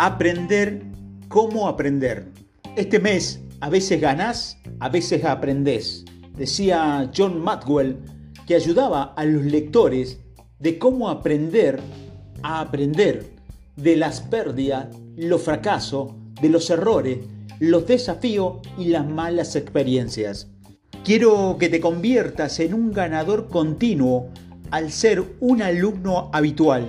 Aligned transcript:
Aprender 0.00 0.84
cómo 1.26 1.66
aprender. 1.66 2.28
Este 2.76 3.00
mes 3.00 3.40
a 3.60 3.68
veces 3.68 4.00
ganás, 4.00 4.56
a 4.78 4.88
veces 4.88 5.24
aprendés. 5.24 6.04
Decía 6.36 7.10
John 7.16 7.42
Maxwell 7.42 7.98
que 8.46 8.54
ayudaba 8.54 9.12
a 9.16 9.24
los 9.24 9.42
lectores 9.42 10.20
de 10.60 10.78
cómo 10.78 11.08
aprender 11.08 11.80
a 12.44 12.60
aprender 12.60 13.28
de 13.74 13.96
las 13.96 14.20
pérdidas, 14.20 14.86
los 15.16 15.42
fracasos, 15.42 16.12
de 16.40 16.48
los 16.48 16.70
errores, 16.70 17.18
los 17.58 17.88
desafíos 17.88 18.58
y 18.78 18.84
las 18.84 19.04
malas 19.04 19.56
experiencias. 19.56 20.46
Quiero 21.04 21.56
que 21.58 21.68
te 21.68 21.80
conviertas 21.80 22.60
en 22.60 22.72
un 22.72 22.92
ganador 22.92 23.48
continuo 23.48 24.28
al 24.70 24.92
ser 24.92 25.24
un 25.40 25.60
alumno 25.60 26.30
habitual, 26.32 26.88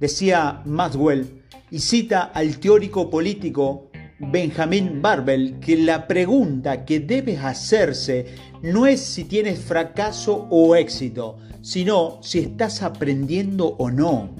decía 0.00 0.62
Maxwell 0.64 1.42
y 1.70 1.78
cita 1.78 2.24
al 2.34 2.58
teórico 2.58 3.10
político 3.10 3.90
Benjamin 4.18 5.02
Barbel 5.02 5.58
que 5.60 5.76
la 5.76 6.06
pregunta 6.06 6.84
que 6.84 7.00
debes 7.00 7.40
hacerse 7.40 8.26
no 8.62 8.86
es 8.86 9.00
si 9.00 9.24
tienes 9.24 9.58
fracaso 9.58 10.46
o 10.50 10.74
éxito, 10.74 11.36
sino 11.60 12.18
si 12.22 12.38
estás 12.38 12.82
aprendiendo 12.82 13.76
o 13.78 13.90
no. 13.90 14.30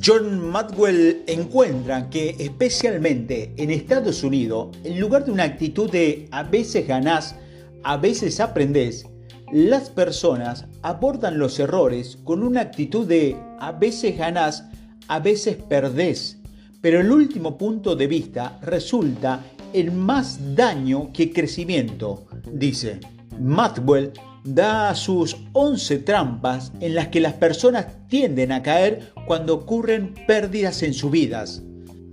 John 0.00 0.48
Maxwell 0.48 1.24
encuentra 1.26 2.08
que 2.08 2.36
especialmente 2.38 3.52
en 3.56 3.70
Estados 3.70 4.22
Unidos, 4.22 4.68
en 4.84 5.00
lugar 5.00 5.24
de 5.24 5.32
una 5.32 5.42
actitud 5.42 5.90
de 5.90 6.28
a 6.30 6.44
veces 6.44 6.86
ganás, 6.86 7.34
a 7.82 7.96
veces 7.96 8.38
aprendés, 8.38 9.06
las 9.52 9.90
personas 9.90 10.66
abordan 10.82 11.38
los 11.40 11.58
errores 11.58 12.18
con 12.22 12.44
una 12.44 12.60
actitud 12.60 13.04
de 13.04 13.36
a 13.58 13.72
veces 13.72 14.16
ganás, 14.16 14.64
a 15.08 15.18
veces 15.18 15.56
perdés. 15.56 16.39
Pero 16.80 17.00
el 17.00 17.10
último 17.10 17.58
punto 17.58 17.94
de 17.94 18.06
vista 18.06 18.58
resulta 18.62 19.44
el 19.72 19.92
más 19.92 20.54
daño 20.54 21.12
que 21.12 21.32
crecimiento, 21.32 22.26
dice. 22.50 23.00
Maxwell 23.38 24.12
da 24.44 24.94
sus 24.94 25.36
11 25.52 25.98
trampas 25.98 26.72
en 26.80 26.94
las 26.94 27.08
que 27.08 27.20
las 27.20 27.34
personas 27.34 27.86
tienden 28.08 28.52
a 28.52 28.62
caer 28.62 29.12
cuando 29.26 29.54
ocurren 29.54 30.14
pérdidas 30.26 30.82
en 30.82 30.94
sus 30.94 31.10
vidas. 31.10 31.62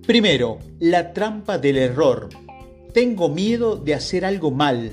Primero, 0.06 0.60
la 0.80 1.14
trampa 1.14 1.58
del 1.58 1.78
error. 1.78 2.30
Tengo 2.94 3.30
miedo 3.30 3.78
de 3.78 3.94
hacer 3.94 4.26
algo 4.26 4.52
mal. 4.52 4.92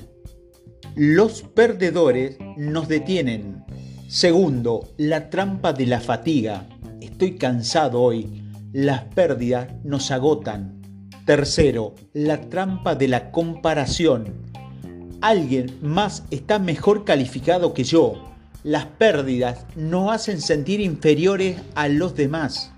Los 0.95 1.41
perdedores 1.41 2.37
nos 2.57 2.87
detienen. 2.87 3.63
Segundo, 4.07 4.89
la 4.97 5.29
trampa 5.29 5.73
de 5.73 5.87
la 5.87 5.99
fatiga. 5.99 6.67
Estoy 7.01 7.35
cansado 7.35 8.01
hoy 8.01 8.44
las 8.75 9.05
pérdidas 9.05 9.69
nos 9.85 10.11
agotan. 10.11 10.81
Tercero, 11.25 11.95
la 12.11 12.41
trampa 12.49 12.93
de 12.93 13.07
la 13.07 13.31
comparación. 13.31 14.33
Alguien 15.21 15.77
más 15.81 16.23
está 16.29 16.59
mejor 16.59 17.05
calificado 17.05 17.73
que 17.73 17.85
yo. 17.85 18.35
Las 18.65 18.83
pérdidas 18.83 19.65
nos 19.77 20.11
hacen 20.11 20.41
sentir 20.41 20.81
inferiores 20.81 21.55
a 21.75 21.87
los 21.87 22.17
demás. 22.17 22.73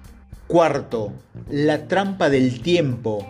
Cuarto, 0.45 1.13
la 1.49 1.87
trampa 1.87 2.29
del 2.29 2.61
tiempo. 2.61 3.25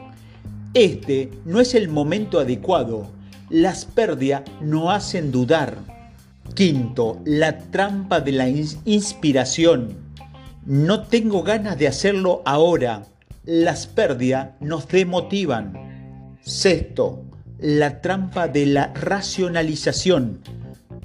Este 0.74 1.32
no 1.46 1.62
es 1.62 1.74
el 1.74 1.88
momento 1.88 2.38
adecuado. 2.38 3.10
Las 3.50 3.86
pérdidas 3.86 4.42
nos 4.60 4.94
hacen 4.94 5.32
dudar. 5.32 5.78
Quinto, 6.54 7.22
la 7.24 7.60
trampa 7.60 8.20
de 8.20 8.34
la 8.34 8.50
inspiración. 8.50 10.07
No 10.68 11.04
tengo 11.04 11.44
ganas 11.44 11.78
de 11.78 11.88
hacerlo 11.88 12.42
ahora. 12.44 13.06
Las 13.46 13.88
pérdidas 13.88 14.50
nos 14.60 14.86
demotivan. 14.90 16.36
Sexto, 16.42 17.24
la 17.58 18.02
trampa 18.02 18.50
de 18.50 18.66
la 18.66 18.94
racionalización. 18.94 20.42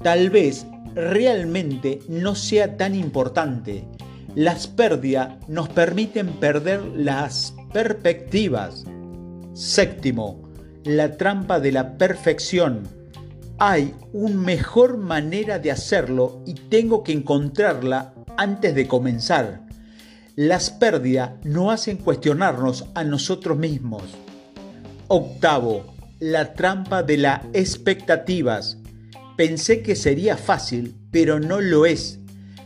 Tal 0.01 0.29
vez 0.31 0.67
realmente 0.95 2.01
no 2.09 2.35
sea 2.35 2.75
tan 2.75 2.93
importante. 2.93 3.85
Las 4.35 4.67
pérdidas 4.67 5.29
nos 5.47 5.69
permiten 5.69 6.27
perder 6.41 6.83
las 6.83 7.55
perspectivas. 7.71 8.83
Séptimo, 9.53 10.41
la 10.83 11.15
trampa 11.15 11.61
de 11.61 11.71
la 11.71 11.97
perfección. 11.97 12.83
Hay 13.59 13.95
una 14.11 14.35
mejor 14.35 14.97
manera 14.97 15.57
de 15.57 15.71
hacerlo 15.71 16.41
y 16.45 16.53
tengo 16.53 17.01
que 17.01 17.13
encontrarla 17.13 18.13
antes 18.37 18.75
de 18.75 18.87
comenzar. 18.87 19.61
Las 20.35 20.71
pérdidas 20.71 21.31
no 21.43 21.71
hacen 21.71 21.97
cuestionarnos 21.97 22.85
a 22.95 23.03
nosotros 23.03 23.57
mismos. 23.57 24.03
Octavo, 25.07 25.93
la 26.19 26.53
trampa 26.53 27.03
de 27.03 27.17
las 27.17 27.41
expectativas. 27.53 28.77
Pensé 29.37 29.83
que 29.83 29.95
sería 29.95 30.37
fácil, 30.37 30.95
pero 31.11 31.39
no 31.39 31.61
lo 31.61 31.85
es. 31.85 32.19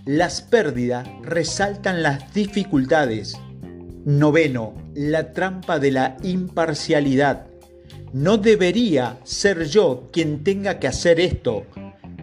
Las 0.06 0.42
pérdidas 0.42 1.08
resaltan 1.24 2.04
las 2.04 2.34
dificultades. 2.34 3.38
Noveno, 4.06 4.74
la 4.94 5.34
trampa 5.34 5.80
de 5.80 5.92
la 5.92 6.18
imparcialidad. 6.24 7.48
No 8.14 8.38
debería 8.38 9.18
ser 9.26 9.66
yo 9.66 10.08
quien 10.14 10.44
tenga 10.44 10.80
que 10.80 10.88
hacer 10.88 11.20
esto. 11.20 11.66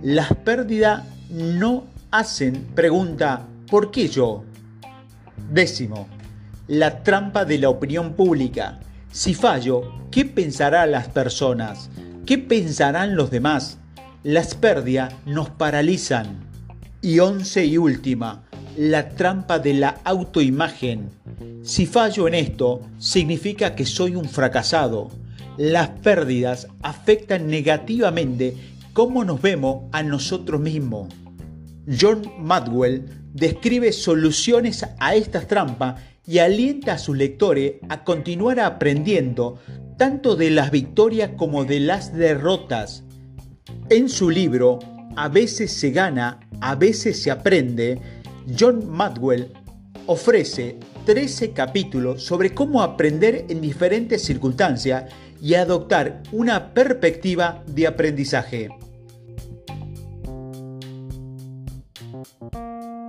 Las 0.03 0.35
pérdidas 0.37 1.05
no 1.29 1.85
hacen 2.15 2.69
pregunta 2.77 3.45
¿por 3.69 3.91
qué 3.91 4.07
yo? 4.07 4.45
Décimo, 5.51 6.07
la 6.69 7.03
trampa 7.03 7.45
de 7.45 7.59
la 7.59 7.69
opinión 7.69 8.13
pública. 8.13 8.79
Si 9.11 9.35
fallo, 9.35 9.93
¿qué 10.13 10.25
pensarán 10.25 10.93
las 10.93 11.09
personas? 11.09 11.91
¿Qué 12.25 12.39
pensarán 12.39 13.17
los 13.17 13.33
demás? 13.33 13.79
Las 14.23 14.55
pérdidas 14.55 15.13
nos 15.27 15.51
paralizan. 15.51 16.39
Y 17.03 17.19
once 17.19 17.67
y 17.67 17.79
última, 17.79 18.45
la 18.77 19.09
trampa 19.09 19.59
de 19.59 19.75
la 19.75 20.01
autoimagen. 20.05 21.11
Si 21.65 21.85
fallo 21.85 22.29
en 22.29 22.35
esto, 22.35 22.81
significa 22.99 23.75
que 23.75 23.87
soy 23.87 24.15
un 24.15 24.29
fracasado. 24.29 25.11
Las 25.57 25.89
pérdidas 25.89 26.69
afectan 26.81 27.49
negativamente 27.49 28.55
cómo 28.93 29.25
nos 29.25 29.43
vemos 29.43 29.87
a 29.91 30.05
nosotros 30.05 30.61
mismos. 30.61 31.09
John 31.87 32.23
Madwell 32.39 33.05
describe 33.33 33.93
soluciones 33.93 34.87
a 34.99 35.15
estas 35.15 35.47
trampas 35.47 36.01
y 36.27 36.39
alienta 36.39 36.95
a 36.95 36.99
sus 36.99 37.17
lectores 37.17 37.75
a 37.89 38.05
continuar 38.05 38.61
aprendiendo 38.61 39.59
tanto 39.99 40.37
de 40.37 40.51
las 40.51 40.71
victorias 40.71 41.33
como 41.37 41.65
de 41.65 41.81
las 41.81 42.15
derrotas. 42.15 43.05
En 43.91 44.09
su 44.09 44.31
libro 44.31 44.79
A 45.17 45.29
veces 45.29 45.73
se 45.73 45.91
gana, 45.91 46.41
a 46.61 46.75
veces 46.75 47.23
se 47.23 47.31
aprende, 47.31 48.01
John 48.59 48.91
Madwell 48.91 49.53
ofrece 50.07 50.77
13 51.07 51.53
capítulos 51.53 52.23
sobre 52.23 52.55
cómo 52.55 52.83
aprender 52.83 53.45
en 53.49 53.61
diferentes 53.61 54.23
circunstancias 54.23 55.05
y 55.41 55.55
adoptar 55.55 56.23
una 56.33 56.73
perspectiva 56.73 57.63
de 57.67 57.87
aprendizaje. 57.87 58.71
Música 62.25 63.04